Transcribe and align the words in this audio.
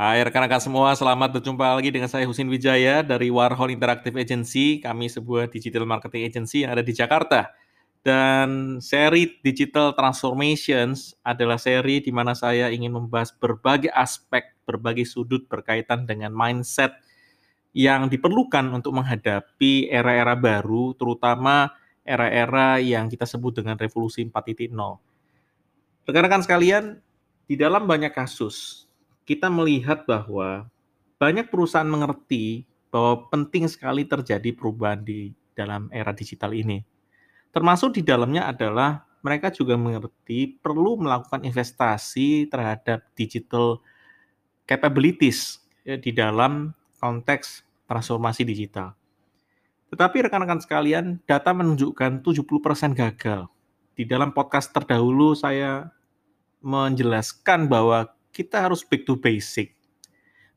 Hai 0.00 0.24
rekan-rekan 0.24 0.64
semua, 0.64 0.96
selamat 0.96 1.28
berjumpa 1.28 1.76
lagi 1.76 1.92
dengan 1.92 2.08
saya 2.08 2.24
Husin 2.24 2.48
Wijaya 2.48 3.04
dari 3.04 3.28
Warhol 3.28 3.76
Interactive 3.76 4.16
Agency. 4.16 4.80
Kami 4.80 5.12
sebuah 5.12 5.52
digital 5.52 5.84
marketing 5.84 6.24
agency 6.24 6.64
yang 6.64 6.72
ada 6.72 6.80
di 6.80 6.96
Jakarta. 6.96 7.52
Dan 8.00 8.80
seri 8.80 9.36
Digital 9.44 9.92
Transformations 9.92 11.12
adalah 11.20 11.60
seri 11.60 12.00
di 12.00 12.08
mana 12.16 12.32
saya 12.32 12.72
ingin 12.72 12.96
membahas 12.96 13.28
berbagai 13.36 13.92
aspek, 13.92 14.56
berbagai 14.64 15.04
sudut 15.04 15.44
berkaitan 15.44 16.08
dengan 16.08 16.32
mindset 16.32 16.96
yang 17.76 18.08
diperlukan 18.08 18.72
untuk 18.72 18.96
menghadapi 18.96 19.92
era-era 19.92 20.32
baru, 20.32 20.96
terutama 20.96 21.76
era-era 22.08 22.80
yang 22.80 23.04
kita 23.12 23.28
sebut 23.28 23.60
dengan 23.60 23.76
revolusi 23.76 24.24
4.0. 24.24 24.72
Rekan-rekan 26.08 26.40
sekalian, 26.40 27.04
di 27.44 27.60
dalam 27.60 27.84
banyak 27.84 28.16
kasus, 28.16 28.88
kita 29.30 29.46
melihat 29.46 30.02
bahwa 30.10 30.66
banyak 31.22 31.46
perusahaan 31.46 31.86
mengerti 31.86 32.66
bahwa 32.90 33.30
penting 33.30 33.70
sekali 33.70 34.02
terjadi 34.02 34.50
perubahan 34.50 35.06
di 35.06 35.30
dalam 35.54 35.86
era 35.94 36.10
digital 36.10 36.50
ini. 36.50 36.82
Termasuk 37.54 37.94
di 37.94 38.02
dalamnya 38.02 38.50
adalah 38.50 39.06
mereka 39.22 39.54
juga 39.54 39.78
mengerti 39.78 40.58
perlu 40.58 40.98
melakukan 40.98 41.46
investasi 41.46 42.50
terhadap 42.50 43.06
digital 43.14 43.78
capabilities 44.66 45.62
ya, 45.86 45.94
di 45.94 46.10
dalam 46.10 46.74
konteks 46.98 47.62
transformasi 47.86 48.42
digital. 48.42 48.98
Tetapi 49.94 50.26
rekan-rekan 50.26 50.58
sekalian, 50.58 51.22
data 51.22 51.54
menunjukkan 51.54 52.26
70% 52.26 52.98
gagal. 52.98 53.46
Di 53.94 54.02
dalam 54.10 54.34
podcast 54.34 54.74
terdahulu 54.74 55.38
saya 55.38 55.94
menjelaskan 56.66 57.70
bahwa 57.70 58.10
kita 58.30 58.62
harus 58.62 58.86
back 58.86 59.02
to 59.06 59.14
basic. 59.18 59.74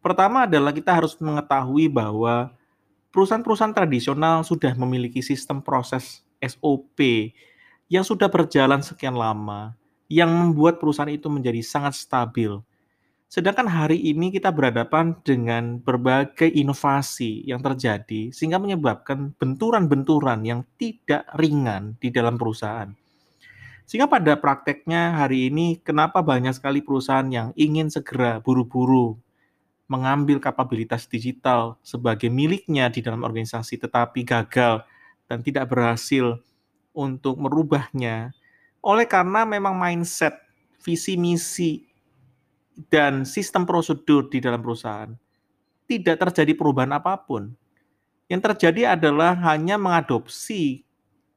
Pertama 0.04 0.46
adalah 0.50 0.76
kita 0.76 0.92
harus 0.92 1.16
mengetahui 1.18 1.88
bahwa 1.88 2.52
perusahaan-perusahaan 3.14 3.72
tradisional 3.72 4.42
sudah 4.42 4.74
memiliki 4.76 5.22
sistem 5.22 5.62
proses 5.62 6.26
SOP 6.42 7.32
yang 7.88 8.04
sudah 8.04 8.28
berjalan 8.28 8.82
sekian 8.82 9.16
lama, 9.16 9.78
yang 10.10 10.28
membuat 10.34 10.82
perusahaan 10.82 11.12
itu 11.12 11.30
menjadi 11.30 11.62
sangat 11.64 11.96
stabil. 11.96 12.60
Sedangkan 13.30 13.66
hari 13.66 13.98
ini 13.98 14.30
kita 14.30 14.54
berhadapan 14.54 15.18
dengan 15.26 15.82
berbagai 15.82 16.54
inovasi 16.54 17.42
yang 17.50 17.66
terjadi 17.66 18.30
sehingga 18.30 18.62
menyebabkan 18.62 19.34
benturan-benturan 19.42 20.46
yang 20.46 20.62
tidak 20.78 21.26
ringan 21.34 21.98
di 21.98 22.14
dalam 22.14 22.38
perusahaan. 22.38 22.94
Sehingga 23.84 24.08
pada 24.08 24.40
prakteknya 24.40 25.20
hari 25.20 25.52
ini 25.52 25.78
kenapa 25.80 26.24
banyak 26.24 26.56
sekali 26.56 26.80
perusahaan 26.80 27.28
yang 27.28 27.52
ingin 27.54 27.92
segera 27.92 28.40
buru-buru 28.40 29.20
mengambil 29.92 30.40
kapabilitas 30.40 31.06
digital 31.06 31.76
sebagai 31.84 32.32
miliknya 32.32 32.88
di 32.88 33.04
dalam 33.04 33.22
organisasi 33.22 33.78
tetapi 33.78 34.24
gagal 34.24 34.88
dan 35.28 35.44
tidak 35.44 35.68
berhasil 35.70 36.40
untuk 36.96 37.36
merubahnya 37.38 38.32
oleh 38.80 39.08
karena 39.08 39.44
memang 39.44 39.76
mindset, 39.76 40.36
visi 40.80 41.20
misi 41.20 41.84
dan 42.88 43.28
sistem 43.28 43.68
prosedur 43.68 44.32
di 44.32 44.40
dalam 44.40 44.64
perusahaan 44.64 45.12
tidak 45.88 46.16
terjadi 46.20 46.54
perubahan 46.58 46.96
apa 46.96 47.16
pun. 47.20 47.54
Yang 48.32 48.42
terjadi 48.50 48.98
adalah 48.98 49.36
hanya 49.52 49.76
mengadopsi 49.76 50.88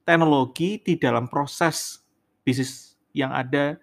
teknologi 0.07 0.79
di 0.81 0.95
dalam 0.97 1.27
proses 1.27 2.06
bisnis 2.47 2.95
yang 3.11 3.35
ada 3.35 3.75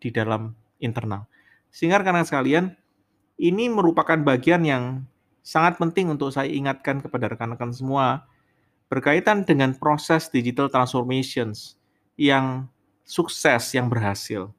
di 0.00 0.08
dalam 0.08 0.56
internal. 0.80 1.28
Sehingga 1.68 2.00
rekan-rekan 2.00 2.24
sekalian, 2.24 2.64
ini 3.36 3.68
merupakan 3.68 4.16
bagian 4.16 4.64
yang 4.64 5.04
sangat 5.44 5.76
penting 5.76 6.08
untuk 6.08 6.32
saya 6.32 6.48
ingatkan 6.48 7.04
kepada 7.04 7.28
rekan-rekan 7.28 7.70
semua 7.76 8.24
berkaitan 8.88 9.44
dengan 9.44 9.76
proses 9.76 10.32
digital 10.32 10.72
transformations 10.72 11.76
yang 12.16 12.64
sukses, 13.04 13.76
yang 13.76 13.92
berhasil. 13.92 14.50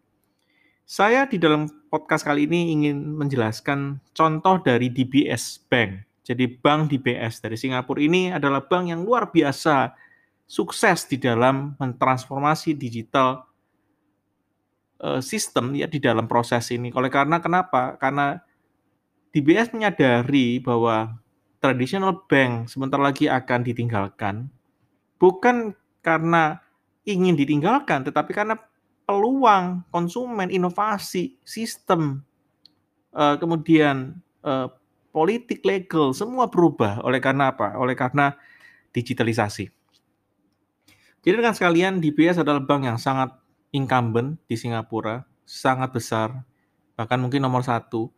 Saya 0.87 1.27
di 1.27 1.35
dalam 1.35 1.67
podcast 1.91 2.23
kali 2.23 2.47
ini 2.47 2.71
ingin 2.71 3.17
menjelaskan 3.17 3.99
contoh 4.15 4.61
dari 4.63 4.87
DBS 4.87 5.59
Bank. 5.67 6.07
Jadi 6.23 6.47
bank 6.59 6.91
DBS 6.91 7.39
dari 7.39 7.55
Singapura 7.55 8.03
ini 8.03 8.31
adalah 8.31 8.63
bank 8.63 8.91
yang 8.91 9.03
luar 9.03 9.31
biasa 9.31 9.95
sukses 10.47 11.07
di 11.07 11.19
dalam 11.19 11.75
mentransformasi 11.79 12.75
digital 12.75 13.46
uh, 15.01 15.21
sistem 15.21 15.73
ya 15.73 15.89
di 15.89 15.97
dalam 15.97 16.25
proses 16.25 16.69
ini. 16.73 16.93
Oleh 16.93 17.09
karena 17.09 17.41
kenapa? 17.41 17.97
Karena 17.97 18.41
DBS 19.33 19.73
menyadari 19.73 20.61
bahwa 20.61 21.17
traditional 21.61 22.25
bank 22.29 22.69
sebentar 22.69 23.01
lagi 23.01 23.25
akan 23.25 23.65
ditinggalkan 23.65 24.47
bukan 25.17 25.73
karena 26.05 26.61
ingin 27.03 27.33
ditinggalkan 27.33 28.05
tetapi 28.05 28.31
karena 28.31 28.55
peluang 29.07 29.87
konsumen, 29.89 30.51
inovasi, 30.51 31.39
sistem 31.41 32.21
uh, 33.15 33.35
kemudian 33.39 34.19
uh, 34.43 34.67
politik 35.15 35.63
legal 35.63 36.13
semua 36.13 36.51
berubah 36.51 37.01
oleh 37.01 37.17
karena 37.17 37.55
apa? 37.55 37.73
Oleh 37.79 37.97
karena 37.97 38.35
digitalisasi. 38.93 39.71
Jadi 41.23 41.33
dengan 41.33 41.55
sekalian 41.55 41.99
DBS 41.99 42.39
adalah 42.39 42.61
bank 42.63 42.87
yang 42.87 42.99
sangat 42.99 43.33
incumbent 43.77 44.41
di 44.49 44.57
Singapura, 44.57 45.21
sangat 45.45 45.93
besar, 45.93 46.41
bahkan 46.97 47.21
mungkin 47.21 47.45
nomor 47.45 47.61
satu. 47.61 48.09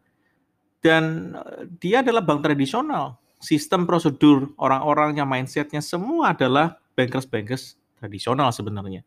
Dan 0.79 1.35
eh, 1.35 1.67
dia 1.77 1.99
adalah 1.99 2.23
bank 2.23 2.47
tradisional. 2.47 3.19
Sistem 3.39 3.83
prosedur 3.83 4.55
orang-orangnya, 4.55 5.27
mindsetnya 5.27 5.83
semua 5.83 6.31
adalah 6.31 6.79
bankers-bankers 6.95 7.75
tradisional 7.99 8.51
sebenarnya. 8.55 9.03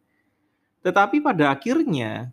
Tetapi 0.84 1.24
pada 1.24 1.52
akhirnya 1.52 2.32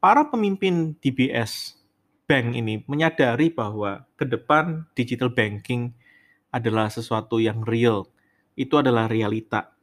para 0.00 0.24
pemimpin 0.28 0.96
DBS 1.00 1.76
bank 2.24 2.56
ini 2.56 2.80
menyadari 2.88 3.52
bahwa 3.52 4.06
ke 4.16 4.24
depan 4.24 4.88
digital 4.96 5.28
banking 5.34 5.92
adalah 6.50 6.86
sesuatu 6.90 7.38
yang 7.38 7.62
real. 7.66 8.06
Itu 8.56 8.78
adalah 8.80 9.06
realita. 9.06 9.74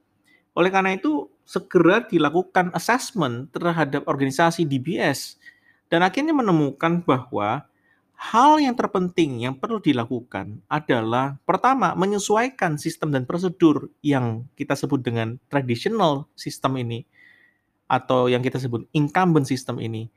Oleh 0.58 0.74
karena 0.74 0.98
itu, 0.98 1.30
segera 1.48 2.04
dilakukan 2.04 2.76
assessment 2.76 3.48
terhadap 3.56 4.04
organisasi 4.04 4.68
DBS 4.68 5.40
dan 5.88 6.04
akhirnya 6.04 6.36
menemukan 6.36 7.00
bahwa 7.00 7.64
hal 8.20 8.60
yang 8.60 8.76
terpenting 8.76 9.48
yang 9.48 9.56
perlu 9.56 9.80
dilakukan 9.80 10.60
adalah 10.68 11.40
pertama 11.48 11.96
menyesuaikan 11.96 12.76
sistem 12.76 13.16
dan 13.16 13.24
prosedur 13.24 13.88
yang 14.04 14.44
kita 14.60 14.76
sebut 14.76 15.00
dengan 15.00 15.40
traditional 15.48 16.28
system 16.36 16.76
ini 16.76 17.08
atau 17.88 18.28
yang 18.28 18.44
kita 18.44 18.60
sebut 18.60 18.84
incumbent 18.92 19.48
system 19.48 19.80
ini. 19.80 20.12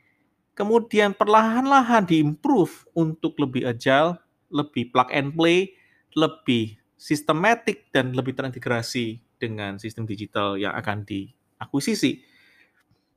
Kemudian 0.58 1.14
perlahan-lahan 1.14 2.10
diimprove 2.10 2.90
untuk 2.92 3.38
lebih 3.38 3.70
agile, 3.70 4.18
lebih 4.50 4.90
plug 4.90 5.06
and 5.14 5.30
play, 5.38 5.78
lebih 6.18 6.74
sistematik 6.98 7.86
dan 7.94 8.10
lebih 8.12 8.34
terintegrasi 8.34 9.22
dengan 9.40 9.80
sistem 9.80 10.04
digital 10.04 10.60
yang 10.60 10.76
akan 10.76 11.08
diakuisisi. 11.08 12.20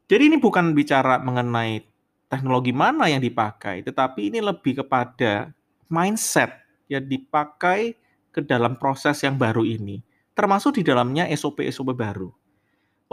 Jadi 0.08 0.24
ini 0.32 0.40
bukan 0.40 0.72
bicara 0.72 1.20
mengenai 1.20 1.84
teknologi 2.32 2.72
mana 2.72 3.12
yang 3.12 3.20
dipakai, 3.20 3.84
tetapi 3.84 4.32
ini 4.32 4.40
lebih 4.40 4.82
kepada 4.82 5.52
mindset 5.92 6.64
yang 6.88 7.06
dipakai 7.06 7.94
ke 8.34 8.42
dalam 8.42 8.80
proses 8.80 9.22
yang 9.22 9.38
baru 9.38 9.62
ini, 9.62 10.02
termasuk 10.34 10.82
di 10.82 10.84
dalamnya 10.88 11.30
SOP-SOP 11.30 11.94
baru. 11.94 12.32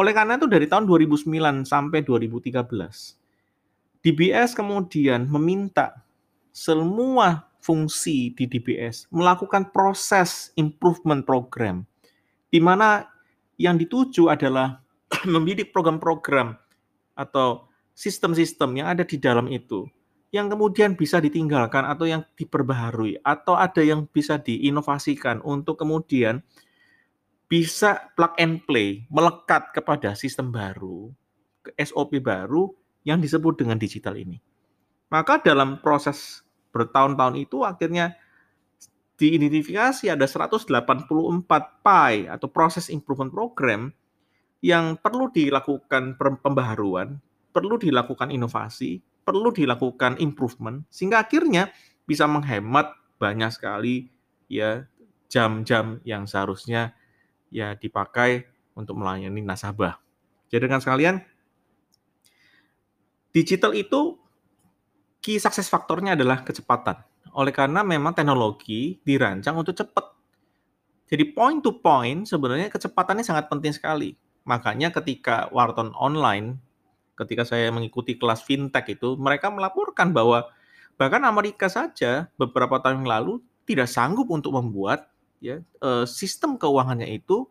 Oleh 0.01 0.17
karena 0.17 0.41
itu 0.41 0.49
dari 0.49 0.65
tahun 0.65 0.89
2009 0.89 1.69
sampai 1.69 2.01
2013, 2.01 3.21
DBS 4.01 4.57
kemudian 4.57 5.29
meminta 5.29 6.01
semua 6.57 7.51
fungsi 7.61 8.33
di 8.33 8.49
DBS 8.49 9.05
melakukan 9.13 9.69
proses 9.69 10.57
improvement 10.57 11.21
program 11.21 11.85
di 12.51 12.59
mana 12.59 13.07
yang 13.57 13.79
dituju 13.79 14.29
adalah 14.29 14.83
membidik 15.33 15.71
program-program 15.71 16.59
atau 17.15 17.71
sistem-sistem 17.95 18.83
yang 18.83 18.87
ada 18.91 19.07
di 19.07 19.17
dalam 19.17 19.47
itu 19.51 19.87
yang 20.31 20.47
kemudian 20.47 20.95
bisa 20.95 21.19
ditinggalkan 21.19 21.83
atau 21.83 22.07
yang 22.07 22.23
diperbaharui 22.39 23.19
atau 23.27 23.59
ada 23.59 23.83
yang 23.83 24.07
bisa 24.07 24.39
diinovasikan 24.39 25.43
untuk 25.43 25.83
kemudian 25.83 26.39
bisa 27.51 28.15
plug 28.15 28.31
and 28.39 28.63
play, 28.63 29.11
melekat 29.11 29.75
kepada 29.75 30.15
sistem 30.15 30.55
baru, 30.55 31.11
SOP 31.75 32.23
baru 32.23 32.71
yang 33.03 33.19
disebut 33.19 33.59
dengan 33.59 33.75
digital 33.75 34.15
ini. 34.15 34.39
Maka 35.11 35.43
dalam 35.43 35.83
proses 35.83 36.47
bertahun-tahun 36.71 37.35
itu 37.43 37.67
akhirnya 37.67 38.15
diidentifikasi 39.21 40.09
ada 40.09 40.25
184 40.25 40.73
PI 41.85 42.15
atau 42.33 42.49
Process 42.49 42.89
Improvement 42.89 43.29
Program 43.29 43.93
yang 44.65 44.97
perlu 44.97 45.29
dilakukan 45.29 46.17
pembaharuan, 46.17 47.21
perlu 47.53 47.77
dilakukan 47.77 48.33
inovasi, 48.33 49.05
perlu 49.21 49.53
dilakukan 49.53 50.17
improvement, 50.25 50.89
sehingga 50.89 51.21
akhirnya 51.21 51.69
bisa 52.09 52.25
menghemat 52.25 52.97
banyak 53.21 53.53
sekali 53.53 54.09
ya 54.49 54.89
jam-jam 55.29 56.01
yang 56.09 56.25
seharusnya 56.25 56.97
ya 57.53 57.77
dipakai 57.77 58.49
untuk 58.73 58.97
melayani 58.97 59.45
nasabah. 59.45 60.01
Jadi 60.49 60.65
dengan 60.65 60.81
sekalian, 60.81 61.21
digital 63.37 63.77
itu 63.77 64.17
key 65.21 65.37
success 65.37 65.69
faktornya 65.69 66.17
adalah 66.17 66.41
kecepatan. 66.41 67.10
Oleh 67.37 67.55
karena 67.55 67.87
memang 67.87 68.17
teknologi 68.17 68.99
dirancang 69.05 69.55
untuk 69.55 69.77
cepat. 69.77 70.17
Jadi 71.11 71.25
point 71.35 71.59
to 71.59 71.75
point 71.79 72.27
sebenarnya 72.27 72.71
kecepatannya 72.71 73.27
sangat 73.27 73.51
penting 73.51 73.75
sekali. 73.75 74.15
Makanya 74.47 74.95
ketika 74.95 75.51
Wharton 75.51 75.91
Online, 75.99 76.59
ketika 77.19 77.43
saya 77.45 77.69
mengikuti 77.75 78.17
kelas 78.17 78.47
fintech 78.47 78.87
itu, 78.95 79.19
mereka 79.19 79.51
melaporkan 79.51 80.15
bahwa 80.15 80.49
bahkan 80.95 81.23
Amerika 81.27 81.67
saja 81.67 82.31
beberapa 82.39 82.79
tahun 82.79 83.05
yang 83.05 83.11
lalu 83.11 83.33
tidak 83.67 83.91
sanggup 83.91 84.27
untuk 84.31 84.55
membuat 84.55 85.11
ya 85.43 85.63
eh, 85.63 86.07
sistem 86.07 86.59
keuangannya 86.61 87.09
itu 87.11 87.49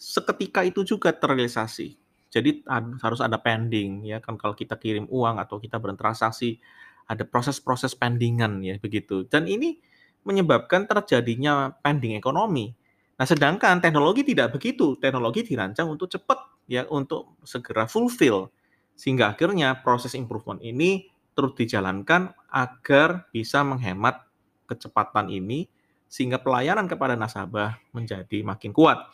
seketika 0.00 0.64
itu 0.64 0.80
juga 0.84 1.12
terrealisasi. 1.12 2.00
Jadi 2.30 2.62
harus 3.02 3.18
ada 3.18 3.42
pending 3.42 4.06
ya 4.06 4.22
kan 4.22 4.38
kalau 4.38 4.54
kita 4.54 4.78
kirim 4.78 5.10
uang 5.10 5.42
atau 5.42 5.58
kita 5.58 5.82
bertransaksi 5.82 6.62
ada 7.10 7.26
proses-proses 7.26 7.98
pendingan 7.98 8.62
ya 8.62 8.78
begitu. 8.78 9.26
Dan 9.26 9.50
ini 9.50 9.82
menyebabkan 10.22 10.86
terjadinya 10.86 11.74
pending 11.82 12.14
ekonomi. 12.14 12.70
Nah, 13.18 13.26
sedangkan 13.26 13.82
teknologi 13.82 14.22
tidak 14.22 14.54
begitu. 14.54 14.94
Teknologi 15.02 15.42
dirancang 15.42 15.90
untuk 15.90 16.06
cepat 16.06 16.38
ya 16.70 16.86
untuk 16.86 17.34
segera 17.42 17.90
fulfill 17.90 18.54
sehingga 18.94 19.34
akhirnya 19.34 19.82
proses 19.82 20.14
improvement 20.14 20.62
ini 20.62 21.10
terus 21.34 21.56
dijalankan 21.58 22.30
agar 22.52 23.26
bisa 23.34 23.66
menghemat 23.66 24.28
kecepatan 24.70 25.32
ini 25.32 25.66
sehingga 26.06 26.38
pelayanan 26.38 26.86
kepada 26.86 27.18
nasabah 27.18 27.80
menjadi 27.90 28.44
makin 28.46 28.70
kuat. 28.70 29.10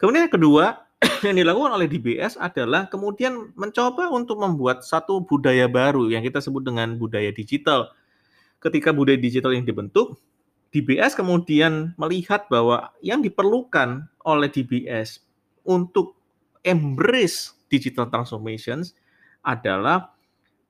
Kemudian 0.00 0.26
yang 0.26 0.34
kedua, 0.34 0.64
yang 1.26 1.36
dilakukan 1.36 1.72
oleh 1.80 1.88
DBS 1.88 2.36
adalah 2.36 2.88
kemudian 2.88 3.56
mencoba 3.56 4.12
untuk 4.12 4.36
membuat 4.36 4.84
satu 4.84 5.24
budaya 5.24 5.64
baru 5.64 6.12
yang 6.12 6.20
kita 6.20 6.44
sebut 6.44 6.60
dengan 6.60 7.00
budaya 7.00 7.32
digital. 7.32 7.92
Ketika 8.60 8.92
budaya 8.92 9.16
digital 9.16 9.56
yang 9.56 9.64
dibentuk, 9.64 10.20
DBS 10.70 11.16
kemudian 11.16 11.96
melihat 11.96 12.46
bahwa 12.52 12.92
yang 13.00 13.24
diperlukan 13.24 14.06
oleh 14.22 14.48
DBS 14.52 15.24
untuk 15.64 16.14
embrace 16.62 17.56
digital 17.72 18.06
transformations 18.12 18.92
adalah 19.40 20.12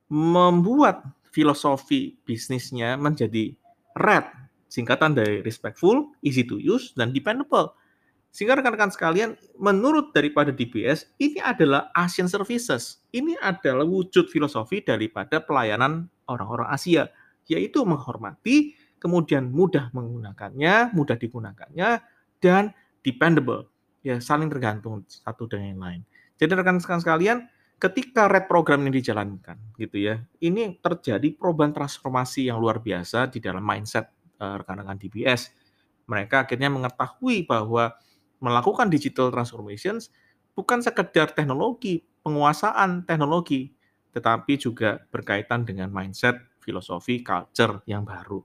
membuat 0.07 1.03
filosofi 1.31 2.15
bisnisnya 2.23 2.95
menjadi 2.95 3.51
RED, 3.99 4.25
singkatan 4.71 5.11
dari 5.15 5.43
respectful, 5.43 6.11
easy 6.23 6.47
to 6.47 6.59
use, 6.59 6.95
dan 6.95 7.11
dependable. 7.11 7.75
Sehingga 8.31 8.55
rekan-rekan 8.55 8.95
sekalian, 8.95 9.35
menurut 9.59 10.15
daripada 10.15 10.55
DBS, 10.55 11.11
ini 11.19 11.43
adalah 11.43 11.91
Asian 11.91 12.31
Services. 12.31 13.03
Ini 13.11 13.35
adalah 13.43 13.83
wujud 13.83 14.31
filosofi 14.31 14.79
daripada 14.79 15.43
pelayanan 15.43 16.07
orang-orang 16.31 16.71
Asia, 16.71 17.11
yaitu 17.51 17.83
menghormati, 17.83 18.71
kemudian 19.03 19.51
mudah 19.51 19.91
menggunakannya, 19.91 20.95
mudah 20.95 21.19
digunakannya, 21.19 21.99
dan 22.39 22.71
dependable. 23.03 23.67
Ya, 24.01 24.17
saling 24.23 24.47
tergantung 24.47 25.03
satu 25.05 25.45
dengan 25.51 25.75
yang 25.75 25.81
lain. 25.83 26.01
Jadi 26.39 26.51
rekan-rekan 26.55 27.03
sekalian, 27.03 27.37
ketika 27.77 28.31
red 28.31 28.47
program 28.47 28.87
ini 28.87 29.03
dijalankan, 29.03 29.59
gitu 29.75 30.07
ya, 30.07 30.23
ini 30.39 30.79
terjadi 30.79 31.35
perubahan 31.35 31.75
transformasi 31.75 32.47
yang 32.47 32.63
luar 32.63 32.79
biasa 32.79 33.27
di 33.27 33.43
dalam 33.43 33.61
mindset 33.61 34.07
eh, 34.39 34.55
rekan-rekan 34.55 34.97
DBS. 34.97 35.51
Mereka 36.07 36.47
akhirnya 36.47 36.71
mengetahui 36.71 37.45
bahwa 37.45 37.93
melakukan 38.41 38.89
digital 38.89 39.29
transformations 39.29 40.09
bukan 40.57 40.83
sekedar 40.83 41.31
teknologi, 41.31 42.03
penguasaan 42.25 43.07
teknologi, 43.07 43.71
tetapi 44.11 44.59
juga 44.59 44.99
berkaitan 45.13 45.63
dengan 45.63 45.87
mindset, 45.93 46.35
filosofi, 46.59 47.23
culture 47.23 47.79
yang 47.87 48.03
baru. 48.03 48.43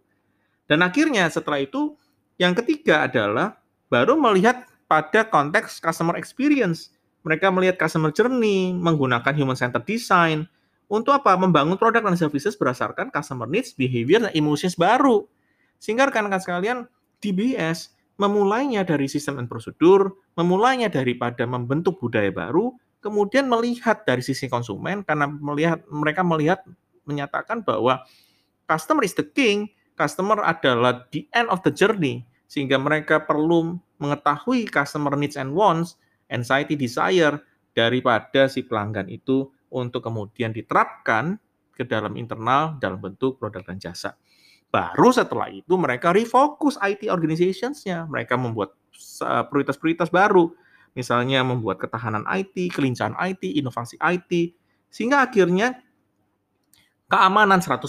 Dan 0.71 0.87
akhirnya 0.87 1.27
setelah 1.27 1.59
itu, 1.59 1.99
yang 2.39 2.55
ketiga 2.55 3.09
adalah 3.09 3.59
baru 3.91 4.15
melihat 4.15 4.69
pada 4.87 5.27
konteks 5.27 5.83
customer 5.83 6.15
experience. 6.15 6.95
Mereka 7.27 7.51
melihat 7.51 7.75
customer 7.83 8.15
journey, 8.15 8.71
menggunakan 8.71 9.35
human-centered 9.35 9.83
design, 9.83 10.47
untuk 10.87 11.19
apa? 11.19 11.35
Membangun 11.35 11.75
produk 11.75 11.99
dan 11.99 12.15
services 12.15 12.55
berdasarkan 12.55 13.11
customer 13.11 13.51
needs, 13.51 13.75
behavior, 13.75 14.23
dan 14.23 14.33
emotions 14.39 14.79
baru. 14.79 15.27
Sehingga 15.83 16.07
rekan-rekan 16.07 16.39
sekalian, 16.39 16.79
DBS 17.19 17.96
memulainya 18.17 18.85
dari 18.85 19.09
sistem 19.09 19.41
dan 19.41 19.47
prosedur, 19.49 20.17
memulainya 20.37 20.89
daripada 20.89 21.45
membentuk 21.45 22.01
budaya 22.01 22.33
baru, 22.33 22.73
kemudian 23.05 23.47
melihat 23.47 24.03
dari 24.09 24.25
sisi 24.25 24.49
konsumen 24.49 25.05
karena 25.05 25.29
melihat 25.29 25.85
mereka 25.87 26.25
melihat 26.25 26.61
menyatakan 27.07 27.63
bahwa 27.63 28.03
customer 28.67 29.07
is 29.07 29.15
the 29.15 29.23
king, 29.23 29.71
customer 29.95 30.43
adalah 30.43 31.07
the 31.15 31.29
end 31.37 31.47
of 31.53 31.63
the 31.63 31.71
journey 31.71 32.27
sehingga 32.51 32.81
mereka 32.81 33.23
perlu 33.23 33.79
mengetahui 34.03 34.67
customer 34.67 35.15
needs 35.15 35.39
and 35.39 35.55
wants, 35.55 36.01
anxiety, 36.33 36.75
desire 36.75 37.39
daripada 37.77 38.49
si 38.49 38.65
pelanggan 38.65 39.07
itu 39.12 39.47
untuk 39.71 40.03
kemudian 40.03 40.51
diterapkan 40.55 41.37
ke 41.77 41.85
dalam 41.85 42.17
internal 42.17 42.81
dalam 42.81 42.97
bentuk 42.99 43.37
produk 43.37 43.61
dan 43.61 43.77
jasa. 43.77 44.17
Baru 44.76 45.08
setelah 45.08 45.49
itu 45.49 45.73
mereka 45.81 46.12
refocus 46.12 46.76
IT 46.84 47.08
organizations-nya. 47.08 48.05
Mereka 48.12 48.37
membuat 48.37 48.76
prioritas-prioritas 49.49 50.12
baru. 50.12 50.52
Misalnya 50.93 51.40
membuat 51.40 51.81
ketahanan 51.81 52.28
IT, 52.28 52.76
kelincahan 52.76 53.17
IT, 53.17 53.56
inovasi 53.56 53.96
IT. 53.96 54.52
Sehingga 54.93 55.25
akhirnya 55.25 55.81
keamanan 57.08 57.64
100% 57.64 57.88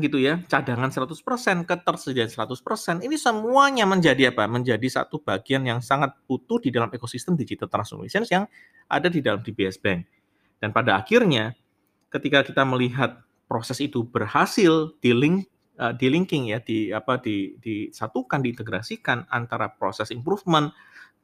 gitu 0.00 0.16
ya, 0.22 0.40
cadangan 0.48 0.88
100%, 0.88 1.68
ketersediaan 1.68 2.30
100%, 2.30 3.02
ini 3.04 3.18
semuanya 3.20 3.84
menjadi 3.84 4.32
apa? 4.32 4.48
Menjadi 4.48 4.88
satu 4.88 5.20
bagian 5.20 5.68
yang 5.68 5.84
sangat 5.84 6.16
utuh 6.30 6.62
di 6.62 6.72
dalam 6.72 6.88
ekosistem 6.94 7.36
digital 7.36 7.68
transformation 7.68 8.24
yang 8.30 8.48
ada 8.88 9.12
di 9.12 9.20
dalam 9.20 9.44
DBS 9.44 9.76
Bank. 9.82 10.08
Dan 10.62 10.70
pada 10.70 10.96
akhirnya, 10.96 11.58
ketika 12.08 12.46
kita 12.46 12.62
melihat 12.62 13.20
proses 13.50 13.82
itu 13.84 14.06
berhasil 14.06 14.94
di 15.02 15.12
link 15.12 15.51
uh, 15.82 15.92
di 15.98 16.06
linking 16.06 16.54
ya 16.54 16.62
di 16.62 16.94
apa 16.94 17.18
di 17.18 17.58
disatukan 17.58 18.38
diintegrasikan 18.38 19.26
antara 19.34 19.74
proses 19.74 20.14
improvement 20.14 20.70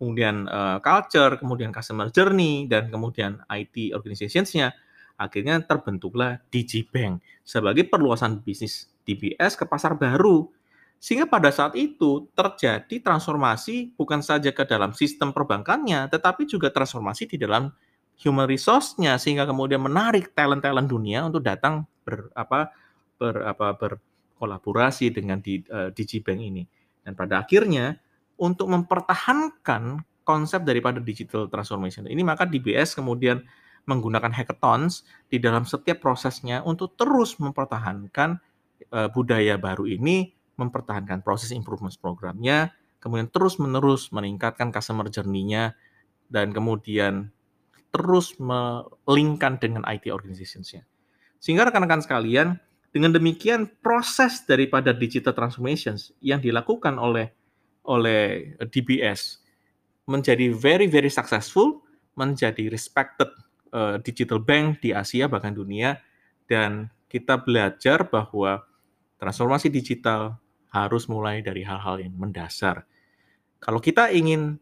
kemudian 0.02 0.50
uh, 0.50 0.82
culture 0.82 1.38
kemudian 1.38 1.70
customer 1.70 2.10
journey 2.10 2.66
dan 2.66 2.90
kemudian 2.90 3.38
IT 3.46 3.94
organizations-nya 3.94 4.74
akhirnya 5.18 5.62
terbentuklah 5.62 6.42
DigiBank 6.50 7.22
sebagai 7.42 7.86
perluasan 7.90 8.38
bisnis 8.42 8.86
DBS 9.02 9.58
ke 9.58 9.66
pasar 9.66 9.98
baru. 9.98 10.46
Sehingga 10.98 11.30
pada 11.30 11.54
saat 11.54 11.78
itu 11.78 12.26
terjadi 12.34 12.98
transformasi 12.98 13.94
bukan 13.94 14.18
saja 14.18 14.50
ke 14.50 14.66
dalam 14.66 14.90
sistem 14.90 15.30
perbankannya 15.30 16.10
tetapi 16.10 16.42
juga 16.42 16.74
transformasi 16.74 17.30
di 17.30 17.38
dalam 17.38 17.70
human 18.18 18.50
resource-nya 18.50 19.14
sehingga 19.14 19.46
kemudian 19.46 19.78
menarik 19.78 20.34
talent-talent 20.34 20.90
dunia 20.90 21.22
untuk 21.22 21.46
datang 21.46 21.86
ber 22.02 22.34
apa 22.34 22.74
ber 23.14 23.46
apa 23.46 23.66
ber 23.78 23.92
kolaborasi 24.38 25.10
dengan 25.10 25.42
di, 25.42 25.60
uh, 25.68 25.90
Digibank 25.90 26.40
ini. 26.40 26.62
Dan 27.02 27.18
pada 27.18 27.42
akhirnya 27.42 27.98
untuk 28.38 28.70
mempertahankan 28.70 30.00
konsep 30.22 30.62
daripada 30.62 31.00
digital 31.00 31.48
transformation 31.48 32.04
ini 32.04 32.20
maka 32.20 32.44
DBS 32.44 32.92
kemudian 32.92 33.42
menggunakan 33.88 34.28
hackathons 34.36 35.08
di 35.32 35.40
dalam 35.40 35.64
setiap 35.64 36.04
prosesnya 36.04 36.60
untuk 36.60 36.92
terus 37.00 37.40
mempertahankan 37.40 38.36
uh, 38.92 39.08
budaya 39.08 39.56
baru 39.56 39.88
ini, 39.88 40.36
mempertahankan 40.60 41.24
proses 41.24 41.56
improvement 41.56 41.96
programnya, 41.96 42.76
kemudian 43.00 43.32
terus-menerus 43.32 44.12
meningkatkan 44.12 44.68
customer 44.68 45.08
journey-nya 45.08 45.72
dan 46.28 46.52
kemudian 46.52 47.32
terus 47.88 48.36
melingkan 48.36 49.56
dengan 49.56 49.82
IT 49.88 50.12
organizations-nya. 50.12 50.84
Sehingga 51.40 51.64
rekan-rekan 51.64 52.04
sekalian, 52.04 52.60
dengan 52.88 53.12
demikian 53.12 53.68
proses 53.84 54.42
daripada 54.48 54.96
digital 54.96 55.36
transformations 55.36 56.12
yang 56.24 56.40
dilakukan 56.40 56.96
oleh 56.96 57.30
oleh 57.88 58.54
DBS 58.68 59.40
menjadi 60.08 60.52
very 60.52 60.88
very 60.88 61.12
successful, 61.12 61.84
menjadi 62.16 62.68
respected 62.72 63.28
uh, 63.72 64.00
digital 64.00 64.40
bank 64.40 64.80
di 64.80 64.96
Asia 64.96 65.28
bahkan 65.28 65.52
dunia 65.52 66.00
dan 66.48 66.88
kita 67.08 67.40
belajar 67.40 68.08
bahwa 68.08 68.64
transformasi 69.20 69.68
digital 69.68 70.36
harus 70.68 71.08
mulai 71.08 71.40
dari 71.40 71.64
hal-hal 71.64 72.00
yang 72.00 72.12
mendasar. 72.16 72.84
Kalau 73.58 73.80
kita 73.80 74.12
ingin 74.12 74.60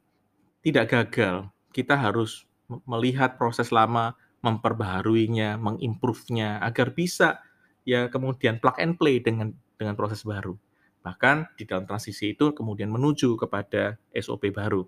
tidak 0.62 0.90
gagal, 0.90 1.50
kita 1.74 1.98
harus 1.98 2.46
melihat 2.86 3.38
proses 3.38 3.70
lama, 3.70 4.18
memperbaharuinya, 4.42 5.58
mengimprove-nya 5.58 6.62
agar 6.62 6.94
bisa 6.94 7.42
ya 7.86 8.10
kemudian 8.10 8.58
plug 8.58 8.76
and 8.82 8.98
play 8.98 9.22
dengan 9.22 9.54
dengan 9.78 9.94
proses 9.94 10.26
baru. 10.26 10.58
Bahkan 11.06 11.54
di 11.54 11.64
dalam 11.64 11.86
transisi 11.86 12.34
itu 12.34 12.50
kemudian 12.50 12.90
menuju 12.90 13.38
kepada 13.38 13.94
SOP 14.10 14.50
baru. 14.50 14.82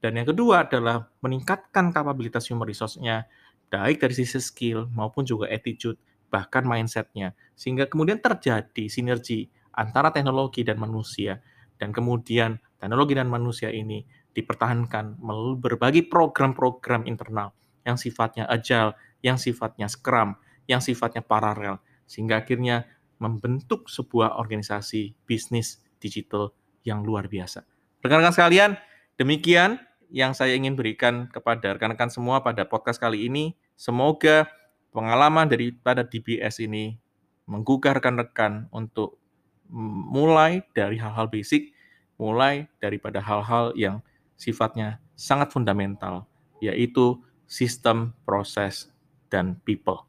Dan 0.00 0.16
yang 0.16 0.32
kedua 0.32 0.64
adalah 0.64 1.12
meningkatkan 1.20 1.92
kapabilitas 1.92 2.48
human 2.48 2.64
resource-nya, 2.64 3.28
baik 3.68 4.00
dari 4.00 4.16
sisi 4.16 4.40
skill 4.40 4.88
maupun 4.96 5.28
juga 5.28 5.52
attitude, 5.52 6.00
bahkan 6.32 6.64
mindset-nya. 6.64 7.36
Sehingga 7.52 7.84
kemudian 7.84 8.16
terjadi 8.16 8.88
sinergi 8.88 9.52
antara 9.76 10.08
teknologi 10.08 10.64
dan 10.64 10.80
manusia. 10.80 11.44
Dan 11.76 11.92
kemudian 11.92 12.56
teknologi 12.80 13.12
dan 13.12 13.28
manusia 13.28 13.68
ini 13.68 14.00
dipertahankan 14.32 15.20
melalui 15.20 15.60
berbagai 15.60 16.08
program-program 16.08 17.04
internal 17.04 17.52
yang 17.84 18.00
sifatnya 18.00 18.48
agile, 18.48 18.96
yang 19.20 19.36
sifatnya 19.36 19.92
scrum, 19.92 20.36
yang 20.64 20.80
sifatnya 20.80 21.20
paralel. 21.20 21.80
Sehingga 22.10 22.42
akhirnya 22.42 22.90
membentuk 23.22 23.86
sebuah 23.86 24.34
organisasi 24.34 25.14
bisnis 25.30 25.78
digital 26.02 26.50
yang 26.82 27.06
luar 27.06 27.30
biasa. 27.30 27.62
Rekan-rekan 28.02 28.34
sekalian, 28.34 28.70
demikian 29.14 29.78
yang 30.10 30.34
saya 30.34 30.58
ingin 30.58 30.74
berikan 30.74 31.30
kepada 31.30 31.78
rekan-rekan 31.78 32.10
semua 32.10 32.42
pada 32.42 32.66
podcast 32.66 32.98
kali 32.98 33.30
ini. 33.30 33.54
Semoga 33.78 34.50
pengalaman 34.90 35.46
daripada 35.46 36.02
DBS 36.02 36.58
ini 36.58 36.98
menggugah 37.46 37.94
rekan-rekan 37.94 38.66
untuk 38.74 39.22
mulai 39.70 40.66
dari 40.74 40.98
hal-hal 40.98 41.30
basic, 41.30 41.70
mulai 42.18 42.66
daripada 42.82 43.22
hal-hal 43.22 43.70
yang 43.78 44.02
sifatnya 44.34 44.98
sangat 45.14 45.54
fundamental, 45.54 46.26
yaitu 46.58 47.22
sistem, 47.46 48.16
proses, 48.26 48.90
dan 49.30 49.60
people. 49.62 50.08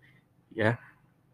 Ya, 0.52 0.82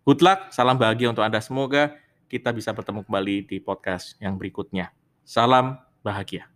Good 0.08 0.24
luck, 0.24 0.56
salam 0.56 0.80
bahagia 0.80 1.12
untuk 1.12 1.20
Anda. 1.20 1.44
Semoga 1.44 1.92
kita 2.32 2.56
bisa 2.56 2.72
bertemu 2.72 3.04
kembali 3.04 3.44
di 3.44 3.60
podcast 3.60 4.16
yang 4.24 4.40
berikutnya. 4.40 4.96
Salam 5.28 5.84
bahagia. 6.00 6.48